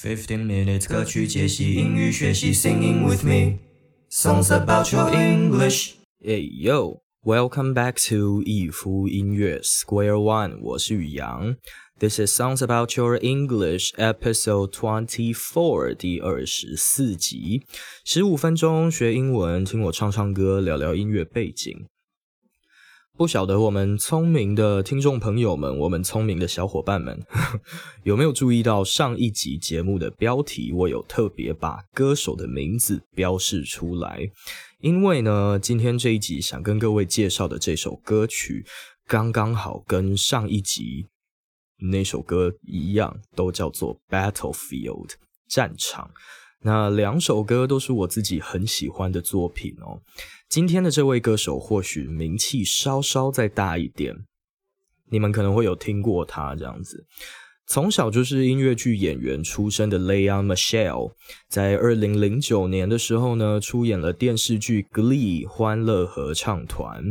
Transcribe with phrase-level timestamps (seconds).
[0.00, 3.58] Fifteen minutes 歌曲解析英语学习，Singing with me
[4.08, 5.94] songs about your English。
[6.20, 11.56] Hey yo, welcome back to 一夫音乐 Square One，我是宇阳。
[11.98, 17.64] This is Songs About Your English Episode Twenty Four 第二十四集，
[18.04, 21.74] 十五分钟学英文，听我唱唱歌，聊聊音乐背景。
[23.18, 27.20] 不晓得我们聪明的听众朋友们，我们聪明的小伙伴们，
[28.04, 30.70] 有没有注意到上一集节目的标题？
[30.72, 34.20] 我有特别把歌手的名字标示出来，
[34.78, 38.64] 因为呢，今天这一集想跟各位介绍的这首歌曲，
[39.08, 41.08] 刚刚好跟上一集
[41.90, 45.14] 那首歌一样，都叫做 Battlefield
[45.48, 46.08] 战场。
[46.62, 50.00] 那两首歌都是我自己很喜欢的作品哦。
[50.48, 54.14] 今天的这位歌手或许名气稍稍再大一点，
[55.10, 57.06] 你们可能会有听过他这样子。
[57.70, 61.12] 从小就是音乐剧演员出身的 Leah Michelle，
[61.50, 67.04] 在二零零九年的时候呢，出演了电视剧《Glee》欢乐合唱团，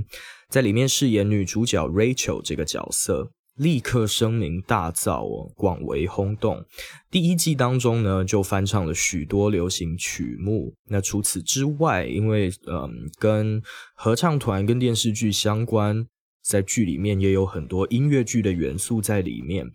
[0.49, 3.29] 在里面饰演女主角 Rachel 这个角色。
[3.57, 6.63] 立刻声名大噪哦，广为轰动。
[7.11, 10.73] 第一季当中呢，就翻唱了许多流行曲目。
[10.87, 13.61] 那除此之外，因为嗯，跟
[13.95, 16.07] 合唱团跟电视剧相关，
[16.43, 19.71] 在剧里面也有很多音乐剧的元素在里面。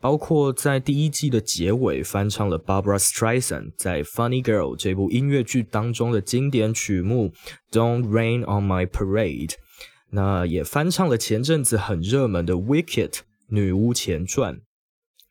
[0.00, 7.32] 包括在第一季的结尾翻唱了 Barbara Streisand 在《Funny Girl》这部音乐剧当中的经典曲目
[7.76, 9.48] 《Don't Rain on My Parade》。
[10.10, 13.10] 那也翻唱了前阵子很热门的《Wicked》
[13.48, 14.60] 女巫前传，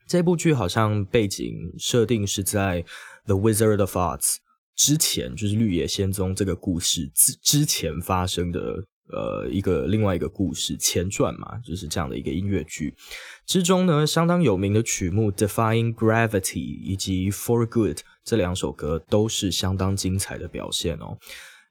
[0.08, 2.84] 这部剧好像背景设定是在
[3.26, 4.20] 《The Wizard of Oz》
[4.76, 12.94] 之前，就是《绿野仙踪》这个故事之之前发生的呃一个另外一个故事前传嘛，就是这样的一个音乐剧
[13.48, 21.18] 之中呢，相当有名的曲目《Defying Gravity》以及《For Good》这两首歌都是相当精彩的表现哦。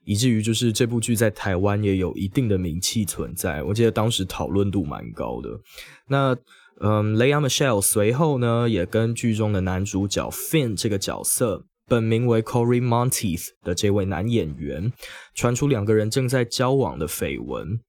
[0.06, 5.60] 以至于就是这部剧在台湾也有一定的名气存在，我记得当时讨论度蛮高的。
[6.08, 6.36] 那
[6.80, 14.92] 嗯雷亚 Michelle 随后呢也跟剧中的男主角 Finn 这个角色，本名为 Corey Monteith 的这位男演员，
[15.34, 17.80] 传出两个人正在交往的绯闻。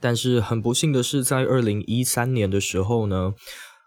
[0.00, 3.34] 但是很不幸的是，在二零一三年的时候呢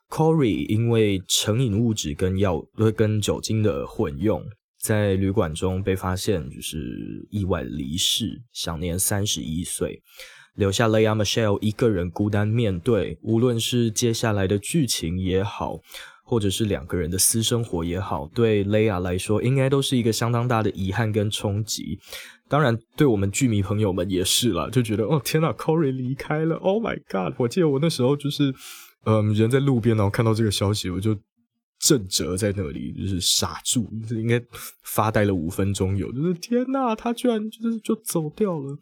[0.09, 2.63] ，Corey 因为成瘾物质跟药
[2.95, 4.43] 跟酒精的混用。
[4.79, 10.01] 在旅馆中被发现，就是意外离世，享年三十一岁，
[10.55, 15.79] 留下 Lea Michelle 一个人孤单面对，无论是接下来的剧情也好，
[16.23, 21.99] 或者是两个人的私生活也好，对 Lea 来说，应该都是一个相当大的遗憾跟冲击。
[22.47, 27.33] 当然，对我们剧迷朋友们也是了，就觉得哦天呐，Corey 离开了，Oh my God！
[27.39, 28.53] 我记得我那时候就是，
[29.05, 31.17] 嗯，人在路边，然后看到这个消息，我就。
[31.79, 34.41] 正折在那里，就是傻住，应该
[34.83, 38.77] 发呆了五分钟有，就是天呐，他居然就是就走掉了。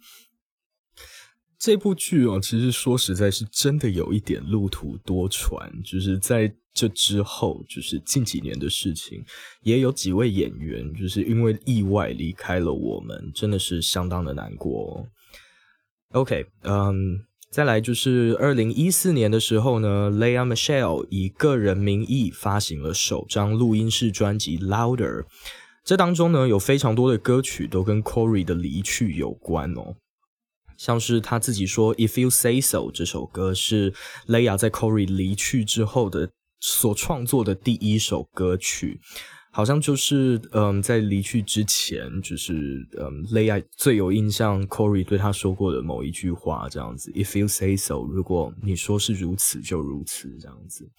[1.57, 5.69] 这部剧哦，其实说实在，是真的有一点路途多舛。
[5.84, 9.23] 就是在这之后，就是近几年的事情，
[9.63, 15.07] 也有几位演员就是因为意外离开了我们，真的是相当的难过。
[16.09, 17.25] OK，嗯。
[17.55, 25.21] 再来就是二零一四年的时候呢，Leah Michelle 以个人名义发行了首张录音室专辑《Louder》，
[25.81, 29.95] 这当中呢有非常多的歌曲都跟 Corey 的离去有关哦，
[30.75, 33.93] 像是他自己说《If You Say So》这首歌是
[34.27, 38.99] Leah 在 Corey 离去之后的所创作的第一首歌曲。
[39.55, 50.89] 好像就是嗯，在离去之前，就是嗯，雷亚最有印象，Corey 对他说过的某一句话，这样子，If you say so，如果你说是如此，就如此，这样子。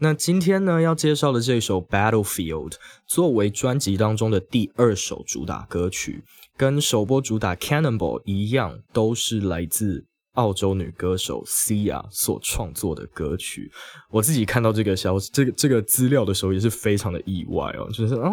[0.00, 2.74] 那今天呢，要介绍的这首 Battlefield，
[3.06, 6.22] 作为专辑当中的第二首主打歌曲，
[6.58, 10.04] 跟首播主打 Cannonball 一样，都是来自。
[10.38, 13.70] 澳洲女歌手 Sia 所创作的歌曲，
[14.08, 18.30] 我自己看到这个消息、这个这个资料的时候，也是非常的意外哦，就是啊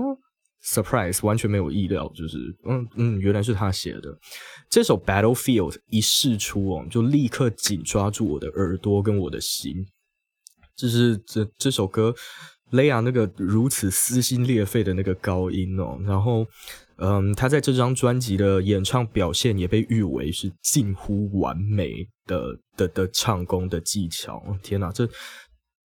[0.64, 4.16] ，surprise，完全没有意料，就是嗯嗯，原来是他写的。
[4.70, 9.74] 这首 Battlefield 一试出哦，就立刻紧抓住我的耳朵跟我的心，
[10.76, 12.14] 就是这这首歌。
[12.72, 16.46] 雷亚那个如此撕心裂肺的那个高音哦，然后，
[16.98, 24.42] 嗯，他在这张专辑的演唱表现也被誉为是近乎完美的的的唱功的技巧。
[24.64, 25.10] 天哪，这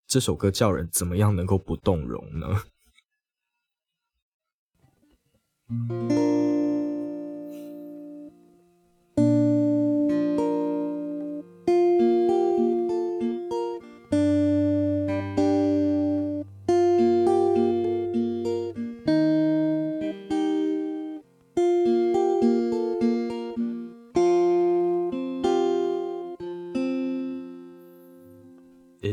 [0.06, 2.62] 这首歌叫人怎么样能够不动容呢？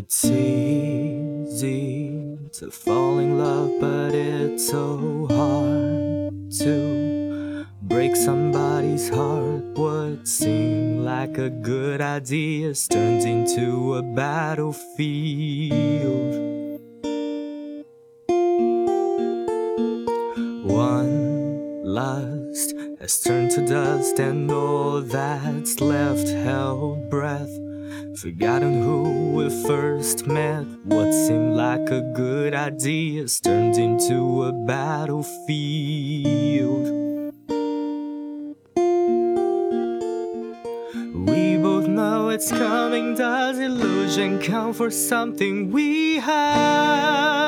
[0.09, 1.99] It's easy
[2.53, 9.65] to fall in love, but it's so hard to break somebody's heart.
[9.75, 14.79] What seemed like a good idea turns into a battlefield.
[20.63, 27.66] One lust has turned to dust, and all that's left held breath.
[28.21, 30.65] Forgotten who we first met.
[30.85, 35.35] What seemed like a good idea turned into a battlefield.
[41.29, 43.13] We both know it's coming.
[43.13, 47.46] Does illusion count for something we hide?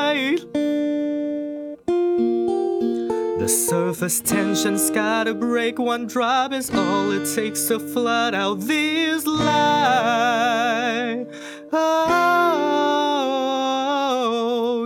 [3.50, 5.80] Surface tension's gotta break.
[5.80, 11.26] One drop is all it takes to flood out this lie.
[11.72, 12.86] Oh,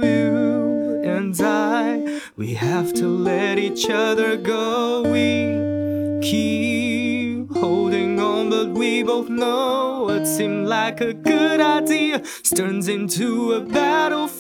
[0.01, 5.03] you and I, we have to let each other go.
[5.03, 12.23] We keep holding on, but we both know what seemed like a good idea
[12.55, 14.32] turns into a battlefield.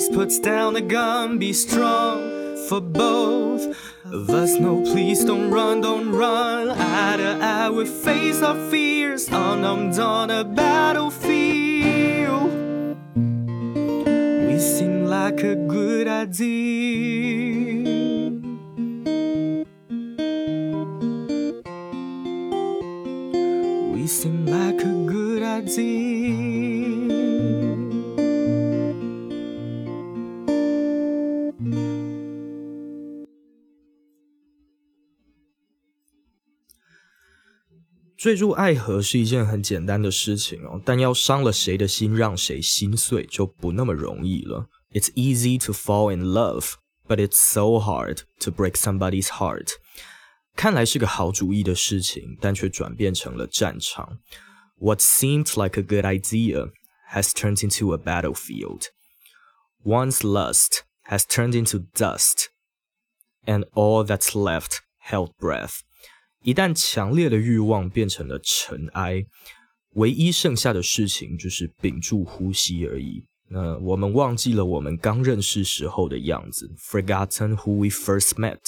[0.00, 1.38] Us puts down the gun.
[1.38, 3.62] Be strong for both
[4.04, 4.58] of us.
[4.58, 6.70] No, please don't run, don't run.
[6.70, 12.50] Eye to eye, we face our fears, unarmed on a battlefield.
[14.48, 17.90] We seem like a good idea.
[23.92, 26.29] We seem like a good idea.
[38.17, 44.69] 坠入爱河是一件很简单的事情哦，但要伤了谁的心，让谁心碎就不那么容易了。
[44.91, 46.75] It's easy to fall in love,
[47.07, 49.71] but it's so hard to break somebody's heart.
[50.55, 54.19] 看来是个好主意的事情，但却转变成了战场。
[54.77, 56.71] What seemed like a good idea
[57.11, 58.85] has turned into a battlefield.
[59.83, 62.45] One's lust has turned into dust,
[63.45, 65.81] and all that's left held breath.
[66.42, 69.24] 一旦强烈的欲望变成了尘埃，
[69.94, 73.24] 唯一剩下的事情就是屏住呼吸而已。
[73.48, 78.58] 那我们忘记了我们刚认识时候的样子，forgotten who we first met。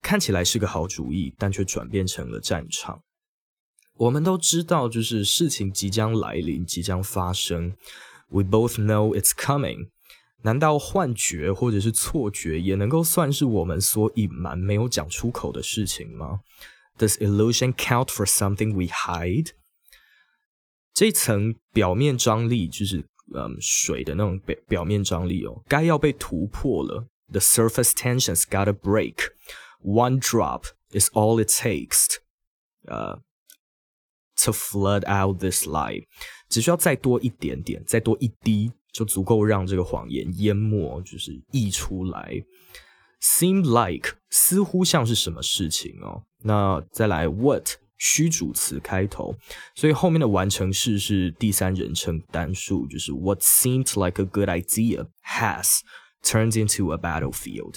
[0.00, 3.02] 看起来是个好主意，但却转变成了战场。
[3.98, 7.74] 我们都知道，就是事情即将来临，即将发生。
[8.28, 9.90] We both know it's coming。
[10.42, 16.40] 难道幻觉或者是错觉也能够算是我们所隐瞒、没有讲出口的事情吗
[16.97, 19.51] ？Does illusion count for something we hide？
[20.93, 23.05] 这层表面张力就是
[23.35, 27.07] 嗯水的那种表表面张力哦，该要被突破了。
[27.29, 29.29] The surface tensions gotta break.
[29.83, 32.15] One drop is all it takes.
[32.85, 33.21] 呃、
[34.37, 36.05] to flood out this lie，
[36.49, 42.43] 只需要再多一点点，再多一滴，就足够让这个谎言淹没，就是溢出来。
[43.22, 46.24] Seem like 似乎像是什么事情哦。
[46.42, 49.36] 那再来 what 虚主词开头，
[49.76, 55.78] 所以后面的完成式是第三人称单数，就是 What seemed like a good idea has
[56.20, 57.76] turned into a battlefield.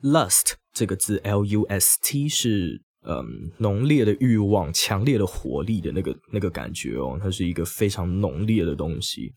[0.00, 9.32] Lust 这个字 L U S T 是嗯浓烈的欲望、强烈的活力的那个那个感觉哦，它是一个非常浓烈的东西。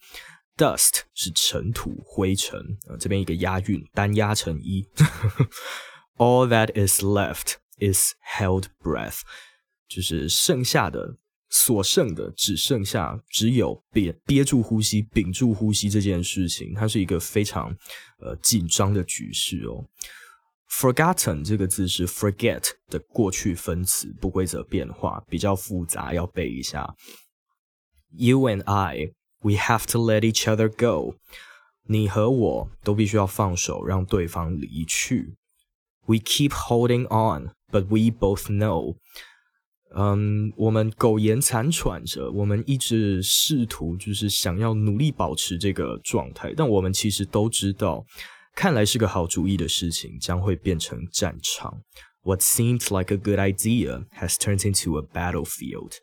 [0.57, 4.87] Dust 是尘土、灰尘，呃，这边一个押韵，单押成一。
[6.17, 9.19] All that is left is held breath，
[9.89, 11.17] 就是剩下的、
[11.49, 17.75] 所剩的，只剩下只有憋憋住呼吸、屏住呼吸这件事情，它是一个非常
[18.19, 19.85] 呃紧张的局势哦。
[20.69, 26.95] Forgotten 这个字是 forget 的过去分词，不规则变化，比较复杂，要背一下。
[28.11, 29.11] You and I,
[29.44, 31.16] we have to let each other go。
[31.88, 35.34] 你和我都必须要放手，让对方离去。
[36.06, 38.96] We keep holding on, but we both know。
[39.92, 48.04] 嗯，我们苟延残喘着，我们一直试图就是想要努力保持这个状态，但我们其实都知道。
[48.54, 51.82] 看来是个好主意的事情，将会变成战场。
[52.22, 55.94] What seemed like a good idea has turned into a battlefield。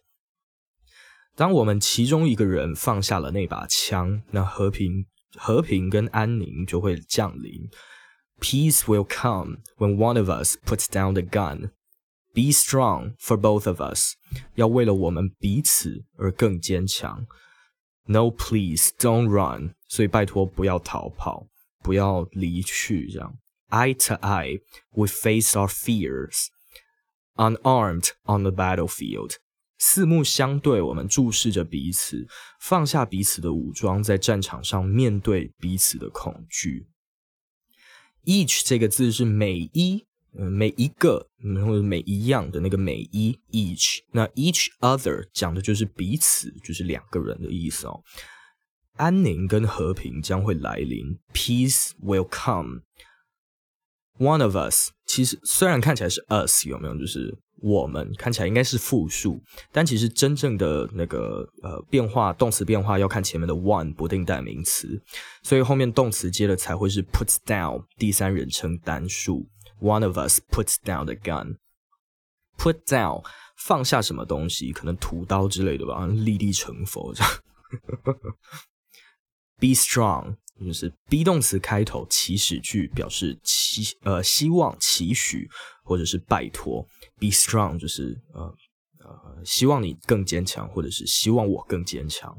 [1.35, 5.05] 当我们其中一个人放下了那把枪，那和平、
[5.35, 7.69] 和平跟安宁就会降临。
[8.39, 11.71] Peace will come when one of us puts down the gun.
[12.33, 14.13] Be strong for both of us.
[14.55, 17.25] 要为了我们彼此而更坚强。
[18.05, 19.73] No, please don't run.
[19.87, 21.47] 所以拜托不要逃跑，
[21.83, 23.09] 不要离去。
[23.09, 23.37] 这样，
[23.69, 26.47] eye to eye, we face our fears.
[27.35, 29.35] Unarmed on the battlefield.
[29.84, 32.24] 四目相对，我们注视着彼此，
[32.60, 36.86] 放下彼此的武装，在战场上面对彼此的恐惧。
[38.24, 40.06] Each 这个字是每一，
[40.38, 41.28] 嗯，每一个，
[41.66, 43.36] 或者每一样的那个每一。
[43.50, 48.04] Each 那 each other 讲的就是彼此，就是两个人的意思哦。
[48.94, 52.82] 安宁跟和平将会来临，Peace will come。
[54.16, 56.96] One of us 其实虽然看起来是 us，有没有？
[56.96, 59.40] 就是我们看起来应该是复数，
[59.70, 65.00] 但其实真正的那个呃变化，动词变化要看前面的 one 不定代名词，
[65.42, 69.48] 所以后面动词接了才会是 puts down 第三人称单数。
[69.80, 71.56] One of us puts down the gun。
[72.58, 73.24] Put down
[73.56, 77.32] 放下什么东西，可能屠刀之类的吧，立地成佛这样。
[79.58, 85.48] Be strong 就是 be 动词开头祈使句，表示期呃希望、期许
[85.82, 86.86] 或者是拜托。
[87.18, 88.54] Be strong 就是呃
[89.00, 92.36] 呃希望你更坚强，或者是希望我更坚强。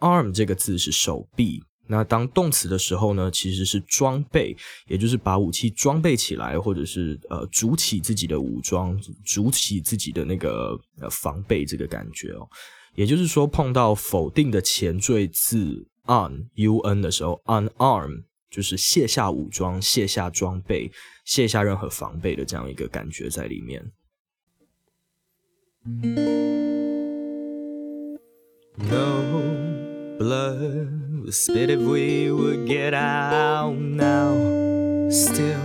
[0.00, 4.56] Arm 这个字是手臂，那当动词的时候呢，其实是装备，
[4.88, 12.48] 也就是把武器装备起来，或者是呃筑起自己的武装，筑起自己的那个呃防备这个感觉哦。
[12.94, 15.86] 也就是说，碰到否定的前缀字。
[16.06, 20.90] on u n 的时候，unarm 就是卸下武装、卸下装备、
[21.24, 23.92] 卸下任何防备的这样一个感觉在里面。
[28.76, 29.22] No
[30.18, 34.34] blood was spit if we would get out now.
[35.10, 35.60] Still,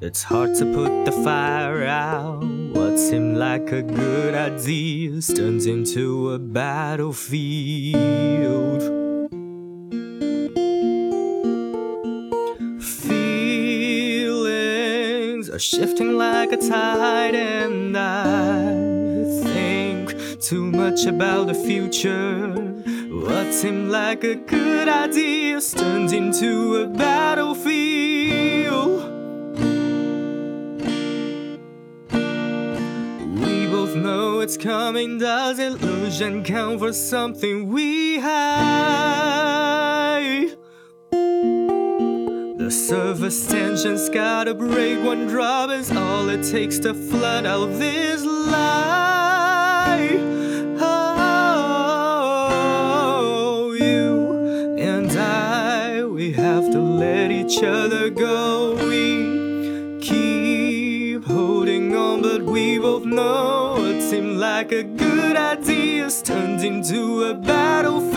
[0.00, 2.44] it's hard to put the fire out.
[2.72, 7.98] What seemed like a good idea turns into a battlefield.
[14.18, 18.74] Feelings are shifting like a tide, and I
[19.42, 22.46] think too much about the future.
[23.10, 28.57] What seemed like a good idea turns into a battlefield.
[34.38, 35.18] Know it's coming.
[35.18, 39.36] Does illusion count for something we hide?
[41.10, 45.04] The surface tension's gotta break.
[45.04, 50.08] One drop is all it takes to flood out this lie.
[52.00, 58.76] Oh, you and I, we have to let each other go.
[58.88, 63.57] We keep holding on, but we both know
[64.58, 68.08] like a good idea turned into a battlefield.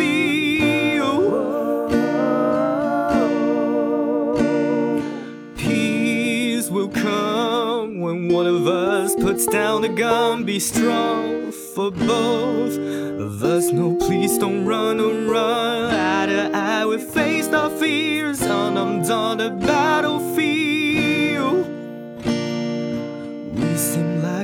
[5.56, 10.44] Peace will come when one of us puts down the gun.
[10.44, 13.72] Be strong for both of us.
[13.72, 15.94] No, please don't run, don't run.
[15.94, 20.31] Eye to eye, we faced our fears, unarmed on the battlefield.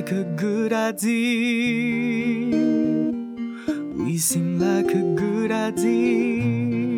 [0.08, 2.56] Like a good idea.
[4.06, 5.68] We seem like a good idea.
[5.68, 6.97] idea.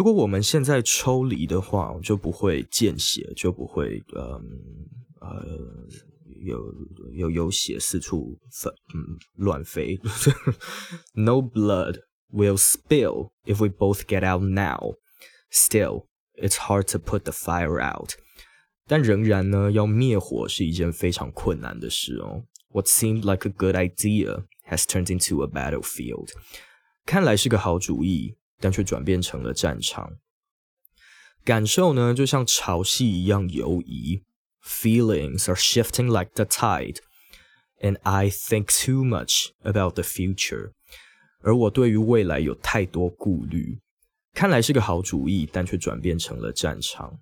[0.00, 4.40] 如果我们现在抽离的话，就不会见血，就不会呃
[5.20, 5.46] 呃
[6.44, 6.74] 有
[7.12, 9.98] 有有血四处飞嗯乱飞。
[11.14, 12.00] no blood
[12.32, 14.94] will spill if we both get out now.
[15.50, 18.14] Still, it's hard to put the fire out.
[18.88, 22.44] 但仍然呢，要灭火是一件非常困难的事哦。
[22.68, 26.30] What seemed like a good idea has turned into a battlefield。
[27.04, 30.13] 看来是个好主意， 但却转变成了战场。
[31.43, 34.21] 感受呢，就像潮汐一样游移。
[34.63, 36.97] Feelings are shifting like the tide,
[37.81, 40.73] and I think too much about the future。
[41.41, 43.79] 而我对于未来有太多顾虑。
[44.33, 47.19] 看来是个好主意，但却转变成了战场。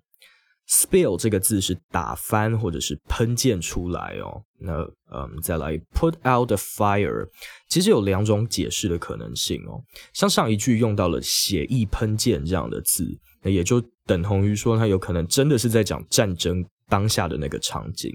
[0.70, 4.40] Spill 这个字是打翻或者是喷溅出来哦。
[4.60, 7.26] 那嗯，再来 put out the fire，
[7.68, 9.82] 其实有两种解释的可能性哦。
[10.12, 13.04] 像上一句用到了血液喷溅这样的字，
[13.42, 18.14] 那也就等同于说它有可能真的是在讲战争当下的那个场景。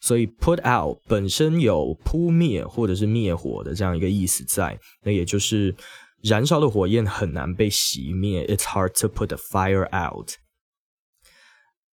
[0.00, 5.72] 所以 put out 本身有扑灭或者是灭火的这样一个意思在，那也就是
[6.22, 10.32] 燃烧的火焰很难被熄灭，it's hard to put the fire out。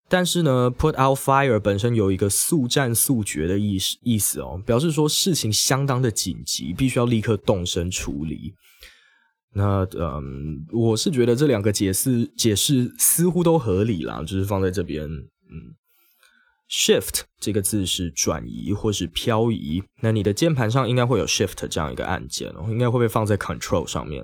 [0.10, 8.56] 但是呢，put out fire 本身有一个速战速决的意思意思哦，表示说事情相当的紧急，必须要立刻动身处理。
[9.54, 15.06] 那嗯，我是觉得这两个解释解释似乎都合理啦，就是放在这边。
[15.06, 15.74] 嗯
[16.70, 24.24] ，shift 这个字是转移或是漂移，那你的键盘上应该会有 shift 这样一个按键哦，应该会被放在 control 上面。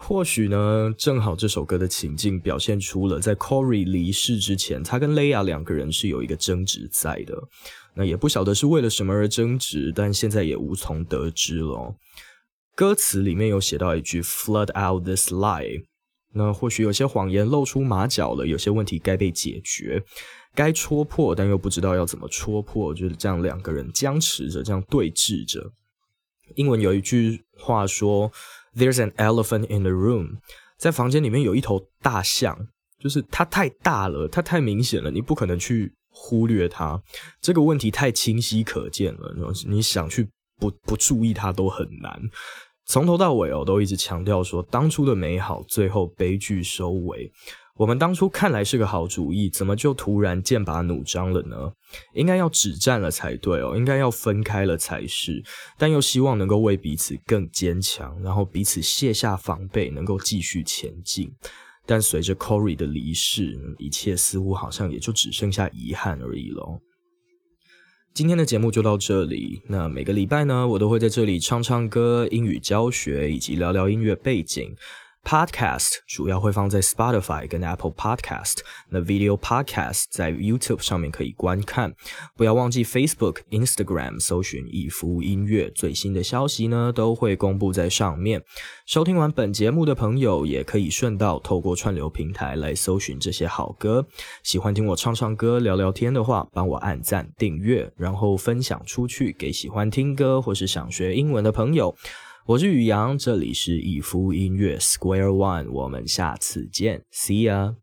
[0.00, 7.36] 或许呢，正好这首歌的情境表现出了在 Corey 离世之前，他跟 Leia 两个人是有一个争执在的。
[7.94, 11.94] 那也不晓得是为了什么而争执，但现在也无从得知了。
[12.76, 15.82] 歌词里面有写到一句 “flood out this lie”，
[16.32, 20.02] 那或许有些谎言露出马脚了，有些问题该被解决，
[20.54, 25.72] 该戳破，但又不知道要怎么戳破，就是这样两个人僵持着，这样对峙着。
[26.54, 28.32] 英文有一句话说。
[28.78, 30.38] There's an elephant in the room，
[30.76, 32.68] 在房间里面有一头大象，
[33.00, 37.02] 就是它太大了，它太明显了，你不可能去忽略它。
[37.40, 39.34] 这个问题太清晰可见了，
[39.66, 40.28] 你想去
[40.60, 42.22] 不不注意它都很难。
[42.86, 47.30] 从头到尾哦，都一直强调说，当初的美好最后悲剧收尾。
[47.78, 51.56] 我们当初看来是个好主意，怎么就突然剑拔弩张了呢？
[52.12, 55.40] 应该要止战了才对哦，应该要分开了才是。
[55.78, 61.30] 但又希望能够为彼此更坚强，然后彼此卸下防备，能够继续前进。
[61.86, 66.80] 但随着 Corey 的离世，一切似乎好像也就只剩下遗憾而已喽。
[68.12, 69.62] 今天的节目就到这里。
[69.68, 74.74] 那每个礼拜呢，我都会在这里唱唱歌、英语教学以及聊聊音乐背景。
[75.28, 81.94] Podcast 主要会放在 Spotify 跟 Apple Podcast，那 Video Podcast 在 YouTube 上面可以观看。
[82.34, 88.42] 不要忘记 Facebook、Instagram 搜寻以服音乐，最新的消息呢都会公布在上面。
[88.86, 94.06] 收听完本节目的朋友，也可以顺道透过串流平台来搜寻这些好歌。
[94.42, 101.94] 喜欢听我唱唱歌、聊聊天的话，帮我按赞、订阅，然后分享出去给喜欢听歌或是想学英文的朋友。
[102.48, 107.74] 我是宇阳，这里是逸夫音乐 Square One，我们下次见，See ya。